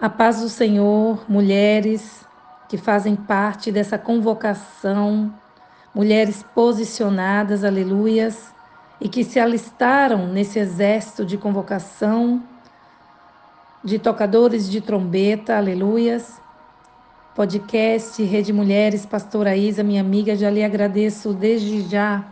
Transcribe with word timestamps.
A 0.00 0.08
paz 0.08 0.40
do 0.40 0.48
Senhor, 0.48 1.24
mulheres 1.28 2.26
que 2.68 2.76
fazem 2.76 3.14
parte 3.14 3.70
dessa 3.70 3.96
convocação, 3.96 5.32
mulheres 5.94 6.44
posicionadas, 6.54 7.62
aleluias, 7.62 8.52
e 9.00 9.08
que 9.08 9.22
se 9.22 9.38
alistaram 9.38 10.26
nesse 10.26 10.58
exército 10.58 11.24
de 11.24 11.38
convocação 11.38 12.42
de 13.84 13.98
tocadores 13.98 14.68
de 14.68 14.80
trombeta, 14.80 15.56
aleluias. 15.56 16.40
Podcast 17.34 18.22
Rede 18.22 18.52
Mulheres, 18.52 19.06
Pastora 19.06 19.56
Isa, 19.56 19.82
minha 19.82 20.00
amiga, 20.00 20.34
já 20.34 20.50
lhe 20.50 20.64
agradeço 20.64 21.32
desde 21.32 21.82
já 21.82 22.24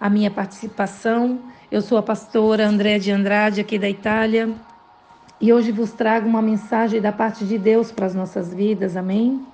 a 0.00 0.08
minha 0.08 0.30
participação. 0.30 1.40
Eu 1.70 1.82
sou 1.82 1.98
a 1.98 2.02
pastora 2.02 2.66
Andréa 2.66 2.98
de 2.98 3.10
Andrade, 3.10 3.60
aqui 3.60 3.78
da 3.78 3.88
Itália, 3.88 4.54
e 5.40 5.52
hoje 5.52 5.70
vos 5.70 5.92
trago 5.92 6.28
uma 6.28 6.40
mensagem 6.40 7.00
da 7.00 7.12
parte 7.12 7.44
de 7.44 7.58
Deus 7.58 7.92
para 7.92 8.06
as 8.06 8.14
nossas 8.14 8.54
vidas, 8.54 8.96
amém? 8.96 9.46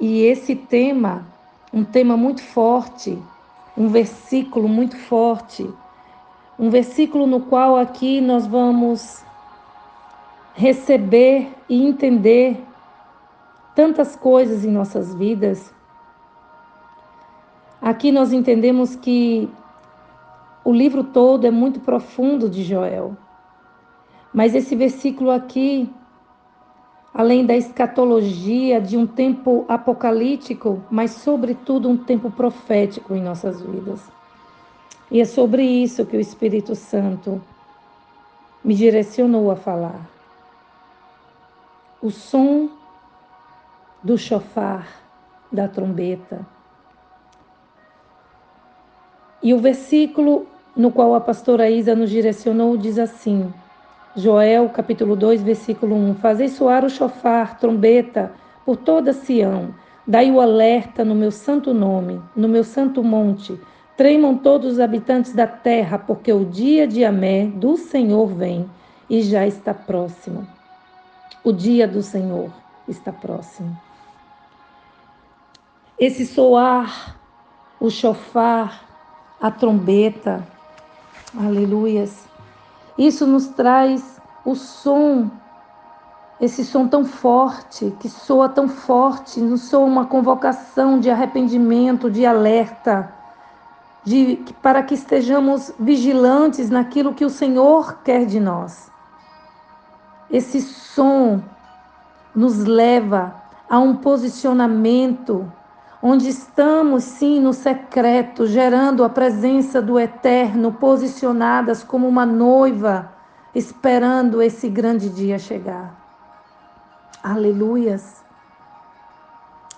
E 0.00 0.22
esse 0.22 0.56
tema, 0.56 1.26
um 1.72 1.84
tema 1.84 2.16
muito 2.16 2.42
forte, 2.42 3.18
um 3.76 3.88
versículo 3.88 4.68
muito 4.68 4.96
forte, 4.96 5.68
um 6.58 6.70
versículo 6.70 7.26
no 7.26 7.40
qual 7.40 7.76
aqui 7.76 8.20
nós 8.20 8.46
vamos 8.46 9.22
receber 10.54 11.52
e 11.68 11.86
entender 11.86 12.64
tantas 13.74 14.16
coisas 14.16 14.64
em 14.64 14.70
nossas 14.70 15.14
vidas. 15.14 15.72
Aqui 17.80 18.10
nós 18.10 18.32
entendemos 18.32 18.96
que 18.96 19.48
o 20.64 20.72
livro 20.72 21.04
todo 21.04 21.46
é 21.46 21.50
muito 21.50 21.78
profundo 21.80 22.48
de 22.48 22.64
Joel. 22.64 23.16
Mas 24.32 24.54
esse 24.54 24.76
versículo 24.76 25.30
aqui, 25.30 25.90
além 27.12 27.44
da 27.44 27.56
escatologia 27.56 28.80
de 28.80 28.96
um 28.96 29.06
tempo 29.06 29.64
apocalíptico, 29.68 30.82
mas 30.90 31.12
sobretudo 31.12 31.88
um 31.88 31.96
tempo 31.96 32.30
profético 32.30 33.14
em 33.14 33.22
nossas 33.22 33.60
vidas. 33.60 34.00
E 35.10 35.20
é 35.20 35.24
sobre 35.24 35.62
isso 35.62 36.04
que 36.04 36.16
o 36.16 36.20
Espírito 36.20 36.74
Santo 36.74 37.42
me 38.62 38.74
direcionou 38.74 39.50
a 39.50 39.56
falar. 39.56 40.08
O 42.00 42.10
som 42.10 42.68
do 44.02 44.16
chofar, 44.18 44.86
da 45.50 45.66
trombeta. 45.66 46.46
E 49.42 49.54
o 49.54 49.58
versículo 49.58 50.46
no 50.76 50.92
qual 50.92 51.14
a 51.14 51.20
pastora 51.20 51.70
Isa 51.70 51.94
nos 51.96 52.10
direcionou 52.10 52.76
diz 52.76 52.98
assim: 52.98 53.52
Joel, 54.18 54.68
capítulo 54.70 55.14
2, 55.14 55.42
versículo 55.42 55.94
1: 55.94 56.16
Fazei 56.16 56.48
soar 56.48 56.84
o 56.84 56.90
chofar, 56.90 57.56
trombeta, 57.56 58.32
por 58.64 58.76
toda 58.76 59.12
Sião. 59.12 59.72
Dai 60.04 60.28
o 60.28 60.40
alerta 60.40 61.04
no 61.04 61.14
meu 61.14 61.30
santo 61.30 61.72
nome, 61.72 62.20
no 62.34 62.48
meu 62.48 62.64
santo 62.64 63.04
monte. 63.04 63.56
Tremam 63.96 64.36
todos 64.36 64.72
os 64.72 64.80
habitantes 64.80 65.32
da 65.32 65.46
terra, 65.46 66.00
porque 66.00 66.32
o 66.32 66.44
dia 66.44 66.84
de 66.84 67.04
Amé 67.04 67.46
do 67.46 67.76
Senhor 67.76 68.26
vem 68.26 68.68
e 69.08 69.22
já 69.22 69.46
está 69.46 69.72
próximo. 69.72 70.44
O 71.44 71.52
dia 71.52 71.86
do 71.86 72.02
Senhor 72.02 72.50
está 72.88 73.12
próximo. 73.12 73.78
Esse 75.96 76.26
soar, 76.26 77.16
o 77.78 77.88
chofar, 77.88 78.84
a 79.40 79.48
trombeta, 79.48 80.44
aleluias, 81.38 82.26
isso 82.98 83.24
nos 83.26 83.46
traz 83.46 84.20
o 84.44 84.56
som, 84.56 85.30
esse 86.40 86.64
som 86.64 86.88
tão 86.88 87.04
forte, 87.04 87.94
que 88.00 88.08
soa 88.08 88.48
tão 88.48 88.68
forte, 88.68 89.40
nos 89.40 89.62
soa 89.62 89.86
uma 89.86 90.06
convocação 90.06 90.98
de 90.98 91.08
arrependimento, 91.08 92.10
de 92.10 92.26
alerta, 92.26 93.14
de, 94.04 94.44
para 94.60 94.82
que 94.82 94.94
estejamos 94.94 95.72
vigilantes 95.78 96.70
naquilo 96.70 97.14
que 97.14 97.24
o 97.24 97.30
Senhor 97.30 97.98
quer 98.02 98.26
de 98.26 98.40
nós. 98.40 98.90
Esse 100.28 100.60
som 100.60 101.40
nos 102.34 102.58
leva 102.58 103.34
a 103.70 103.78
um 103.78 103.96
posicionamento 103.96 105.50
onde 106.02 106.28
estamos 106.28 107.04
sim 107.04 107.40
no 107.40 107.52
secreto, 107.52 108.46
gerando 108.46 109.02
a 109.02 109.08
presença 109.08 109.82
do 109.82 109.98
Eterno, 109.98 110.72
posicionadas 110.72 111.82
como 111.82 112.06
uma 112.06 112.24
noiva, 112.24 113.12
esperando 113.54 114.40
esse 114.40 114.68
grande 114.68 115.08
dia 115.08 115.38
chegar. 115.38 115.94
Aleluias. 117.22 118.24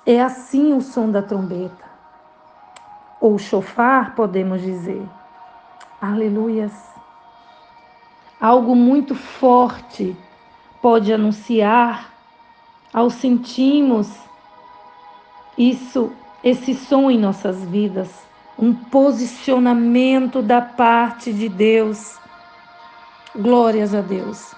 É 0.05 0.21
assim 0.21 0.75
o 0.75 0.81
som 0.81 1.11
da 1.11 1.23
trombeta, 1.23 1.85
ou 3.21 3.39
chofar, 3.39 4.15
podemos 4.15 4.61
dizer. 4.61 5.07
Aleluias. 6.01 6.73
Algo 8.41 8.75
muito 8.75 9.15
forte 9.15 10.17
pode 10.81 11.13
anunciar 11.13 12.11
ao 12.93 13.11
sentirmos 13.11 14.30
isso, 15.57 16.13
esse 16.43 16.75
som 16.75 17.11
em 17.11 17.19
nossas 17.19 17.63
vidas, 17.65 18.09
um 18.59 18.75
posicionamento 18.75 20.43
da 20.43 20.61
parte 20.61 21.33
de 21.33 21.49
Deus. 21.49 22.19
Glórias 23.35 23.95
a 23.95 24.01
Deus. 24.01 24.55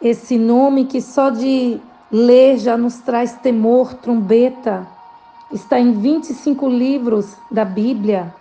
Esse 0.00 0.38
nome 0.38 0.84
que 0.84 1.00
só 1.00 1.30
de 1.30 1.80
ler 2.10 2.58
já 2.58 2.76
nos 2.76 2.98
traz 2.98 3.36
temor, 3.38 3.94
trombeta, 3.94 4.86
está 5.50 5.78
em 5.78 5.92
25 5.92 6.68
livros 6.68 7.36
da 7.50 7.64
Bíblia, 7.64 8.34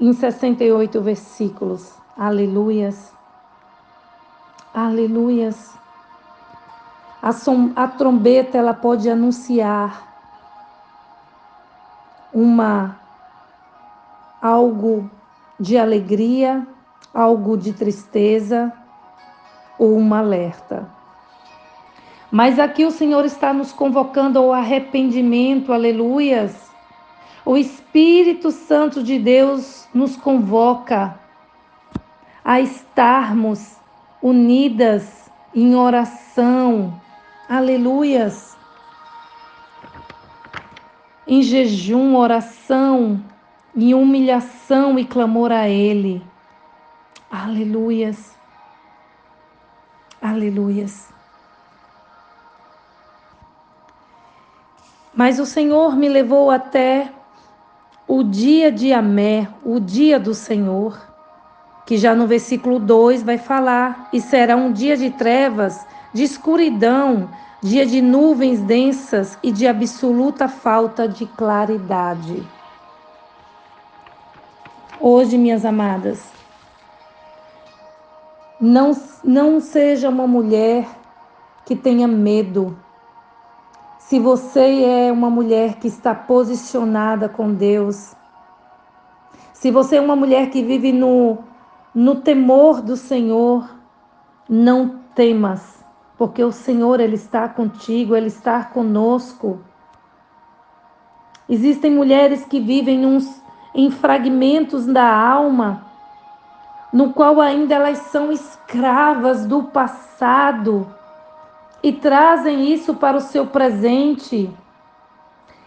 em 0.00 0.12
68 0.12 1.00
versículos. 1.00 1.92
Aleluias. 2.16 3.12
Aleluias. 4.72 5.76
A, 7.20 7.32
som, 7.32 7.72
a 7.74 7.86
trombeta 7.88 8.58
ela 8.58 8.72
pode 8.72 9.10
anunciar 9.10 10.07
uma 12.32 13.00
algo 14.40 15.10
de 15.58 15.76
alegria, 15.76 16.66
algo 17.12 17.56
de 17.56 17.72
tristeza 17.72 18.72
ou 19.78 19.96
uma 19.96 20.18
alerta. 20.18 20.88
Mas 22.30 22.58
aqui 22.58 22.84
o 22.84 22.90
Senhor 22.90 23.24
está 23.24 23.52
nos 23.52 23.72
convocando 23.72 24.38
ao 24.38 24.52
arrependimento, 24.52 25.72
aleluias. 25.72 26.70
O 27.44 27.56
Espírito 27.56 28.50
Santo 28.50 29.02
de 29.02 29.18
Deus 29.18 29.88
nos 29.94 30.16
convoca 30.16 31.18
a 32.44 32.60
estarmos 32.60 33.76
unidas 34.22 35.30
em 35.54 35.74
oração, 35.74 37.00
aleluias 37.48 38.57
em 41.28 41.42
jejum, 41.42 42.16
oração, 42.16 43.22
em 43.76 43.92
humilhação 43.92 44.98
e 44.98 45.04
clamor 45.04 45.52
a 45.52 45.68
Ele. 45.68 46.22
Aleluias. 47.30 48.34
Aleluias. 50.20 51.12
Mas 55.14 55.38
o 55.38 55.44
Senhor 55.44 55.94
me 55.94 56.08
levou 56.08 56.50
até 56.50 57.12
o 58.06 58.22
dia 58.22 58.72
de 58.72 58.92
Amé, 58.92 59.48
o 59.62 59.78
dia 59.78 60.18
do 60.18 60.32
Senhor, 60.32 60.98
que 61.84 61.98
já 61.98 62.14
no 62.14 62.26
versículo 62.26 62.78
2 62.78 63.22
vai 63.22 63.36
falar: 63.36 64.08
e 64.12 64.20
será 64.20 64.56
um 64.56 64.72
dia 64.72 64.96
de 64.96 65.10
trevas, 65.10 65.86
de 66.12 66.22
escuridão, 66.22 67.28
dia 67.62 67.84
de 67.84 68.00
nuvens 68.00 68.60
densas 68.60 69.38
e 69.42 69.50
de 69.50 69.66
absoluta 69.66 70.48
falta 70.48 71.08
de 71.08 71.26
claridade. 71.26 72.46
Hoje, 75.00 75.38
minhas 75.38 75.64
amadas, 75.64 76.22
não, 78.60 78.92
não 79.22 79.60
seja 79.60 80.08
uma 80.08 80.26
mulher 80.26 80.88
que 81.64 81.76
tenha 81.76 82.08
medo. 82.08 82.76
Se 83.98 84.18
você 84.18 84.82
é 84.82 85.12
uma 85.12 85.30
mulher 85.30 85.76
que 85.76 85.86
está 85.86 86.14
posicionada 86.14 87.28
com 87.28 87.52
Deus, 87.52 88.16
se 89.52 89.70
você 89.70 89.96
é 89.96 90.00
uma 90.00 90.16
mulher 90.16 90.50
que 90.50 90.62
vive 90.62 90.92
no, 90.92 91.38
no 91.94 92.16
temor 92.16 92.80
do 92.80 92.96
Senhor, 92.96 93.68
não 94.48 95.00
temas 95.14 95.77
porque 96.18 96.42
o 96.42 96.50
Senhor 96.50 96.98
ele 96.98 97.14
está 97.14 97.48
contigo, 97.48 98.16
ele 98.16 98.26
está 98.26 98.64
conosco. 98.64 99.60
Existem 101.48 101.92
mulheres 101.92 102.44
que 102.44 102.58
vivem 102.58 103.06
uns, 103.06 103.40
em 103.72 103.88
fragmentos 103.88 104.84
da 104.84 105.08
alma, 105.08 105.86
no 106.92 107.12
qual 107.12 107.40
ainda 107.40 107.76
elas 107.76 107.98
são 107.98 108.32
escravas 108.32 109.46
do 109.46 109.62
passado 109.62 110.92
e 111.82 111.92
trazem 111.92 112.72
isso 112.72 112.94
para 112.94 113.16
o 113.16 113.20
seu 113.20 113.46
presente. 113.46 114.50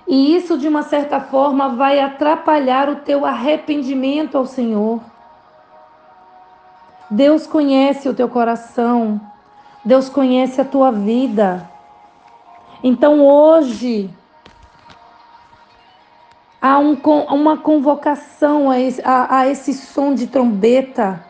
E 0.05 0.35
isso, 0.35 0.57
de 0.57 0.67
uma 0.67 0.83
certa 0.83 1.21
forma, 1.21 1.69
vai 1.69 2.01
atrapalhar 2.01 2.89
o 2.89 2.97
teu 2.97 3.25
arrependimento 3.25 4.37
ao 4.37 4.45
Senhor. 4.45 4.99
Deus 7.09 7.47
conhece 7.47 8.09
o 8.09 8.13
teu 8.13 8.27
coração, 8.27 9.21
Deus 9.83 10.09
conhece 10.09 10.61
a 10.61 10.65
tua 10.65 10.91
vida. 10.91 11.69
Então 12.83 13.25
hoje 13.25 14.09
há 16.61 16.77
um, 16.77 16.93
uma 17.29 17.57
convocação 17.57 18.69
a 18.69 18.79
esse, 18.79 19.01
a, 19.03 19.39
a 19.39 19.47
esse 19.47 19.73
som 19.73 20.13
de 20.13 20.27
trombeta 20.27 21.25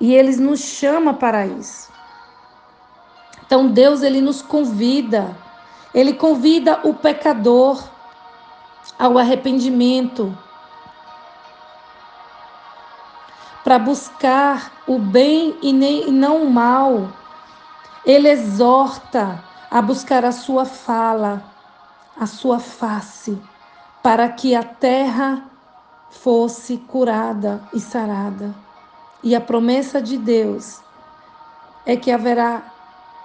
e 0.00 0.14
eles 0.14 0.40
nos 0.40 0.60
chama 0.60 1.14
para 1.14 1.46
isso. 1.46 1.92
Então 3.44 3.68
Deus 3.68 4.02
ele 4.02 4.20
nos 4.20 4.42
convida, 4.42 5.36
ele 5.94 6.14
convida 6.14 6.80
o 6.84 6.94
pecador 6.94 7.82
ao 8.98 9.18
arrependimento, 9.18 10.36
para 13.70 13.78
buscar 13.78 14.82
o 14.84 14.98
bem 14.98 15.56
e, 15.62 15.72
nem, 15.72 16.10
não 16.10 16.42
o 16.42 16.50
mal. 16.50 17.12
Ele 18.04 18.28
exorta 18.28 19.44
a 19.70 19.80
buscar 19.80 20.24
a 20.24 20.32
sua 20.32 20.64
fala, 20.64 21.44
a 22.18 22.26
sua 22.26 22.58
face, 22.58 23.40
para 24.02 24.28
que 24.28 24.56
a 24.56 24.64
terra 24.64 25.48
fosse 26.10 26.78
curada 26.78 27.62
e 27.72 27.78
sarada. 27.78 28.52
E 29.22 29.36
a 29.36 29.40
promessa 29.40 30.02
de 30.02 30.18
Deus 30.18 30.80
é 31.86 31.94
que 31.94 32.10
haverá 32.10 32.72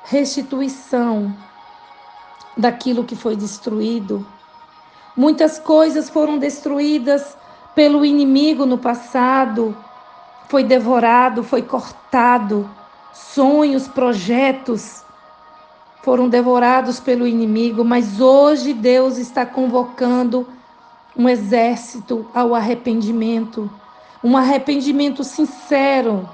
restituição 0.04 1.36
daquilo 2.56 3.04
que 3.04 3.16
foi 3.16 3.36
destruído. 3.36 4.24
Muitas 5.18 5.58
coisas 5.58 6.08
foram 6.08 6.38
destruídas 6.38 7.36
pelo 7.74 8.06
inimigo 8.06 8.64
no 8.68 8.78
passado, 8.78 9.76
foi 10.48 10.64
devorado, 10.64 11.44
foi 11.44 11.62
cortado. 11.62 12.70
Sonhos, 13.14 13.88
projetos 13.88 15.04
foram 16.04 16.30
devorados 16.30 17.00
pelo 17.00 17.26
inimigo, 17.26 17.84
mas 17.84 18.22
hoje 18.22 18.74
Deus 18.74 19.18
está 19.18 19.46
convocando 19.46 20.48
um 21.18 21.28
exército 21.28 22.28
ao 22.34 22.54
arrependimento, 22.54 23.70
um 24.24 24.38
arrependimento 24.38 25.24
sincero, 25.24 26.30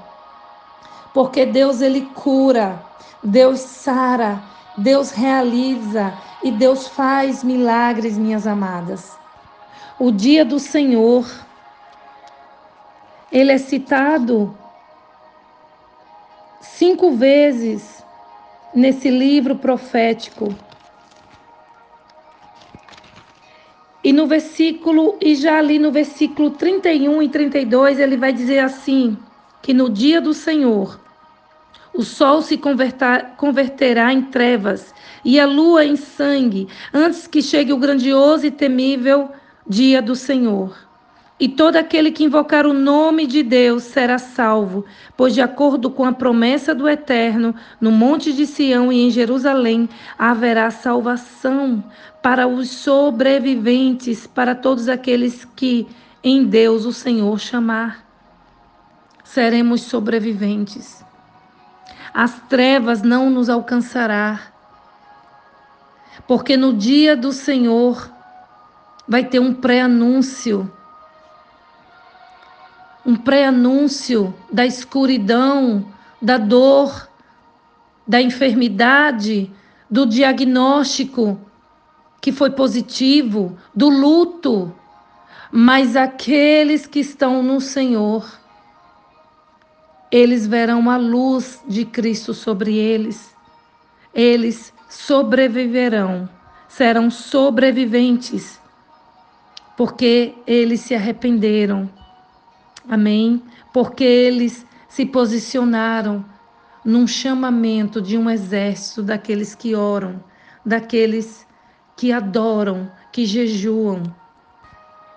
porque 1.14 1.46
Deus 1.46 1.80
ele 1.80 2.02
cura, 2.14 2.84
Deus 3.22 3.60
sara, 3.60 4.42
Deus 4.76 5.10
realiza 5.10 6.12
e 6.42 6.50
Deus 6.50 6.88
faz 6.88 7.44
milagres, 7.44 8.18
minhas 8.18 8.46
amadas. 8.46 9.16
O 9.98 10.10
dia 10.10 10.44
do 10.44 10.58
Senhor, 10.58 11.26
ele 13.32 13.50
é 13.50 13.58
citado 13.58 14.56
cinco 16.60 17.12
vezes 17.12 18.04
nesse 18.74 19.08
livro 19.08 19.56
profético. 19.56 20.54
E 24.04 24.12
no 24.12 24.26
versículo, 24.26 25.16
e 25.20 25.34
já 25.34 25.58
ali 25.58 25.78
no 25.78 25.90
versículo 25.90 26.50
31 26.50 27.22
e 27.22 27.28
32, 27.28 27.98
ele 27.98 28.16
vai 28.16 28.32
dizer 28.32 28.58
assim: 28.58 29.16
que 29.62 29.72
no 29.72 29.88
dia 29.88 30.20
do 30.20 30.34
Senhor 30.34 31.00
o 31.94 32.02
sol 32.02 32.42
se 32.42 32.58
converterá 33.36 34.12
em 34.12 34.22
trevas 34.22 34.94
e 35.24 35.38
a 35.38 35.46
lua 35.46 35.84
em 35.84 35.94
sangue, 35.94 36.66
antes 36.92 37.26
que 37.26 37.42
chegue 37.42 37.72
o 37.72 37.76
grandioso 37.76 38.46
e 38.46 38.50
temível 38.50 39.30
dia 39.66 40.02
do 40.02 40.16
Senhor. 40.16 40.91
E 41.42 41.48
todo 41.48 41.74
aquele 41.74 42.12
que 42.12 42.22
invocar 42.22 42.64
o 42.64 42.72
nome 42.72 43.26
de 43.26 43.42
Deus 43.42 43.82
será 43.82 44.16
salvo, 44.16 44.84
pois, 45.16 45.34
de 45.34 45.42
acordo 45.42 45.90
com 45.90 46.04
a 46.04 46.12
promessa 46.12 46.72
do 46.72 46.88
Eterno, 46.88 47.52
no 47.80 47.90
Monte 47.90 48.32
de 48.32 48.46
Sião 48.46 48.92
e 48.92 49.02
em 49.02 49.10
Jerusalém 49.10 49.88
haverá 50.16 50.70
salvação 50.70 51.82
para 52.22 52.46
os 52.46 52.70
sobreviventes, 52.70 54.24
para 54.24 54.54
todos 54.54 54.88
aqueles 54.88 55.44
que 55.56 55.88
em 56.22 56.44
Deus 56.44 56.86
o 56.86 56.92
Senhor 56.92 57.36
chamar. 57.40 58.06
Seremos 59.24 59.80
sobreviventes 59.80 61.02
as 62.12 62.38
trevas 62.48 63.02
não 63.02 63.30
nos 63.30 63.48
alcançará. 63.48 64.40
Porque 66.26 66.56
no 66.56 66.72
dia 66.72 67.16
do 67.16 67.32
Senhor 67.32 68.10
vai 69.08 69.24
ter 69.24 69.38
um 69.38 69.54
pré-anúncio. 69.54 70.70
Um 73.04 73.16
pré-anúncio 73.16 74.34
da 74.50 74.64
escuridão, 74.64 75.86
da 76.20 76.38
dor, 76.38 77.08
da 78.06 78.20
enfermidade, 78.20 79.50
do 79.90 80.06
diagnóstico 80.06 81.38
que 82.20 82.30
foi 82.30 82.50
positivo, 82.50 83.58
do 83.74 83.88
luto. 83.88 84.72
Mas 85.50 85.96
aqueles 85.96 86.86
que 86.86 87.00
estão 87.00 87.42
no 87.42 87.60
Senhor, 87.60 88.40
eles 90.10 90.46
verão 90.46 90.88
a 90.88 90.96
luz 90.96 91.60
de 91.66 91.84
Cristo 91.84 92.32
sobre 92.32 92.76
eles. 92.76 93.34
Eles 94.14 94.72
sobreviverão, 94.88 96.28
serão 96.68 97.10
sobreviventes, 97.10 98.60
porque 99.76 100.34
eles 100.46 100.80
se 100.80 100.94
arrependeram. 100.94 101.90
Amém? 102.88 103.42
Porque 103.72 104.04
eles 104.04 104.66
se 104.88 105.06
posicionaram 105.06 106.24
num 106.84 107.06
chamamento 107.06 108.02
de 108.02 108.18
um 108.18 108.28
exército 108.28 109.02
daqueles 109.02 109.54
que 109.54 109.74
oram, 109.74 110.22
daqueles 110.66 111.46
que 111.96 112.12
adoram, 112.12 112.90
que 113.12 113.24
jejuam. 113.24 114.02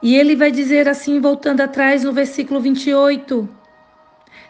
E 0.01 0.15
ele 0.15 0.35
vai 0.35 0.51
dizer 0.51 0.87
assim, 0.87 1.19
voltando 1.19 1.61
atrás 1.61 2.03
no 2.03 2.13
versículo 2.13 2.59
28. 2.59 3.49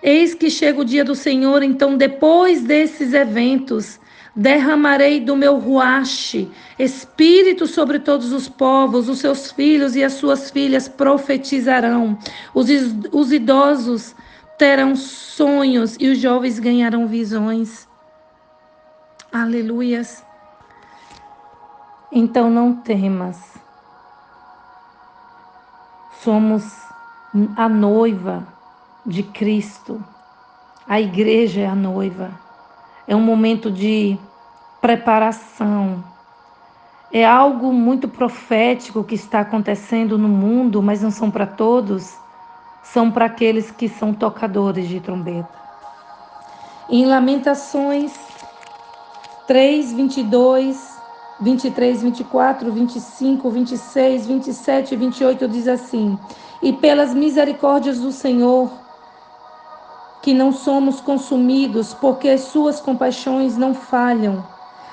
Eis 0.03 0.33
que 0.33 0.49
chega 0.49 0.81
o 0.81 0.85
dia 0.85 1.03
do 1.03 1.15
Senhor, 1.15 1.63
então 1.63 1.97
depois 1.97 2.63
desses 2.63 3.13
eventos, 3.13 3.99
derramarei 4.35 5.21
do 5.21 5.35
meu 5.35 5.57
ruache, 5.57 6.51
espírito 6.77 7.65
sobre 7.65 7.99
todos 7.99 8.33
os 8.33 8.49
povos, 8.49 9.07
os 9.07 9.19
seus 9.19 9.51
filhos 9.51 9.95
e 9.95 10.03
as 10.03 10.13
suas 10.13 10.51
filhas 10.51 10.89
profetizarão, 10.89 12.17
os, 12.53 12.67
os 13.11 13.31
idosos 13.31 14.13
terão 14.57 14.95
sonhos 14.95 15.95
e 15.99 16.09
os 16.09 16.17
jovens 16.17 16.59
ganharão 16.59 17.07
visões. 17.07 17.87
Aleluias. 19.31 20.23
Então 22.11 22.49
não 22.49 22.75
temas. 22.75 23.55
Somos 26.21 26.63
a 27.55 27.69
noiva 27.69 28.47
de 29.05 29.23
Cristo. 29.23 30.03
A 30.87 30.99
igreja 30.99 31.61
é 31.61 31.65
a 31.67 31.75
noiva. 31.75 32.44
É 33.07 33.15
um 33.15 33.21
momento 33.21 33.69
de 33.69 34.17
preparação. 34.81 36.03
É 37.11 37.25
algo 37.25 37.71
muito 37.71 38.07
profético 38.07 39.03
que 39.03 39.15
está 39.15 39.41
acontecendo 39.41 40.17
no 40.17 40.27
mundo, 40.27 40.81
mas 40.81 41.01
não 41.01 41.11
são 41.11 41.29
para 41.29 41.45
todos, 41.45 42.17
são 42.83 43.11
para 43.11 43.25
aqueles 43.25 43.71
que 43.71 43.87
são 43.87 44.13
tocadores 44.13 44.87
de 44.87 44.99
trombeta. 44.99 45.49
Em 46.89 47.05
Lamentações 47.05 48.13
3, 49.47 49.93
22, 49.93 50.95
23, 51.39 52.01
24, 52.01 52.71
25, 52.71 53.49
26, 53.49 54.27
27 54.27 54.93
e 54.93 54.97
28 54.97 55.47
diz 55.47 55.67
assim: 55.67 56.17
E 56.61 56.73
pelas 56.73 57.13
misericórdias 57.13 57.99
do 57.99 58.11
Senhor, 58.11 58.71
que 60.25 60.33
não 60.33 60.51
somos 60.51 60.99
consumidos, 60.99 61.93
porque 61.93 62.29
as 62.29 62.41
suas 62.45 62.81
compaixões 62.81 63.55
não 63.55 63.75
falham. 63.75 64.43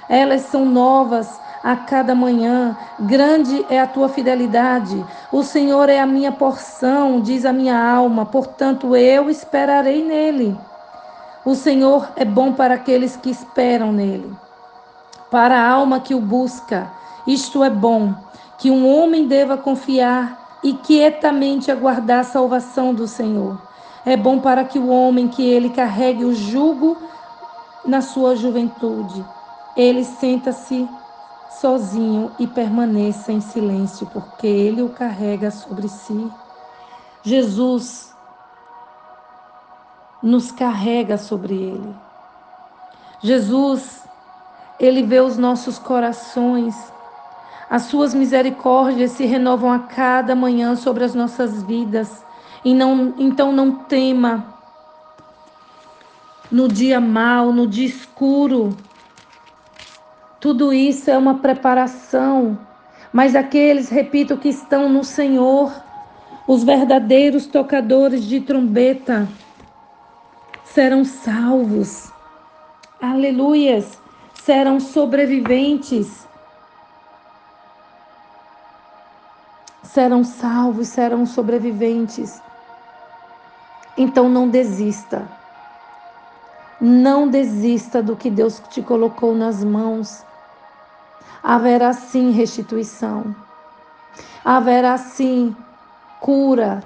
Elas 0.06 0.42
são 0.42 0.66
novas 0.66 1.40
a 1.64 1.74
cada 1.74 2.14
manhã. 2.14 2.76
Grande 3.00 3.64
é 3.70 3.80
a 3.80 3.86
tua 3.86 4.10
fidelidade. 4.10 5.02
O 5.32 5.42
Senhor 5.42 5.88
é 5.88 5.98
a 5.98 6.04
minha 6.04 6.30
porção, 6.30 7.18
diz 7.18 7.46
a 7.46 7.52
minha 7.52 7.82
alma, 7.82 8.26
portanto 8.26 8.94
eu 8.94 9.30
esperarei 9.30 10.04
nele. 10.04 10.54
O 11.46 11.54
Senhor 11.54 12.10
é 12.14 12.26
bom 12.26 12.52
para 12.52 12.74
aqueles 12.74 13.16
que 13.16 13.30
esperam 13.30 13.90
nele. 13.90 14.30
Para 15.30 15.58
a 15.58 15.66
alma 15.66 15.98
que 15.98 16.14
o 16.14 16.20
busca, 16.20 16.90
isto 17.26 17.64
é 17.64 17.70
bom, 17.70 18.12
que 18.58 18.70
um 18.70 18.86
homem 18.86 19.26
deva 19.26 19.56
confiar 19.56 20.58
e 20.62 20.74
quietamente 20.74 21.70
aguardar 21.70 22.20
a 22.20 22.24
salvação 22.24 22.92
do 22.92 23.08
Senhor. 23.08 23.71
É 24.04 24.16
bom 24.16 24.40
para 24.40 24.64
que 24.64 24.78
o 24.78 24.88
homem 24.88 25.28
que 25.28 25.42
ele 25.42 25.70
carregue 25.70 26.24
o 26.24 26.34
jugo 26.34 26.96
na 27.84 28.00
sua 28.00 28.34
juventude. 28.34 29.24
Ele 29.76 30.04
senta-se 30.04 30.88
sozinho 31.60 32.32
e 32.38 32.46
permaneça 32.46 33.32
em 33.32 33.40
silêncio, 33.40 34.06
porque 34.12 34.46
ele 34.46 34.82
o 34.82 34.88
carrega 34.88 35.50
sobre 35.50 35.88
si. 35.88 36.30
Jesus 37.22 38.12
nos 40.22 40.50
carrega 40.50 41.18
sobre 41.18 41.54
ele. 41.54 41.94
Jesus, 43.20 44.04
ele 44.78 45.02
vê 45.02 45.20
os 45.20 45.36
nossos 45.36 45.78
corações. 45.78 46.74
As 47.70 47.82
suas 47.82 48.14
misericórdias 48.14 49.12
se 49.12 49.24
renovam 49.24 49.72
a 49.72 49.78
cada 49.78 50.34
manhã 50.34 50.74
sobre 50.76 51.04
as 51.04 51.14
nossas 51.14 51.62
vidas. 51.62 52.24
E 52.64 52.74
não, 52.74 53.14
então 53.18 53.52
não 53.52 53.72
tema 53.72 54.52
no 56.50 56.68
dia 56.68 57.00
mau, 57.00 57.50
no 57.50 57.66
dia 57.66 57.86
escuro. 57.86 58.76
Tudo 60.38 60.72
isso 60.72 61.10
é 61.10 61.16
uma 61.16 61.38
preparação. 61.38 62.58
Mas 63.12 63.34
aqueles, 63.34 63.88
repito, 63.88 64.36
que 64.36 64.48
estão 64.48 64.88
no 64.88 65.02
Senhor, 65.02 65.72
os 66.46 66.62
verdadeiros 66.62 67.46
tocadores 67.46 68.24
de 68.24 68.40
trombeta, 68.40 69.28
serão 70.64 71.04
salvos. 71.04 72.12
Aleluias! 73.00 74.00
Serão 74.34 74.80
sobreviventes. 74.80 76.26
Serão 79.82 80.24
salvos, 80.24 80.88
serão 80.88 81.24
sobreviventes. 81.24 82.40
Então 83.96 84.28
não 84.28 84.48
desista. 84.48 85.28
Não 86.80 87.28
desista 87.28 88.02
do 88.02 88.16
que 88.16 88.30
Deus 88.30 88.60
te 88.70 88.82
colocou 88.82 89.34
nas 89.34 89.62
mãos. 89.62 90.24
Haverá 91.42 91.92
sim 91.92 92.30
restituição. 92.30 93.34
Haverá 94.44 94.96
sim 94.98 95.54
cura. 96.20 96.82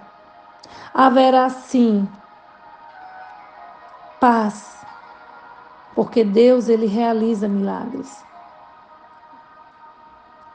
Haverá 0.92 1.48
sim 1.48 2.08
paz. 4.20 4.84
Porque 5.94 6.24
Deus 6.24 6.68
ele 6.68 6.86
realiza 6.86 7.48
milagres 7.48 8.26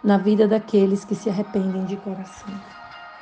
na 0.03 0.17
vida 0.17 0.47
daqueles 0.47 1.05
que 1.05 1.15
se 1.15 1.29
arrependem 1.29 1.85
de 1.85 1.95
coração. 1.97 2.80